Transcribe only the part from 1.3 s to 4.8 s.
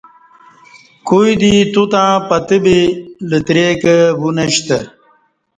دے توتݩع پتہ بی لترے کہ وونشتہ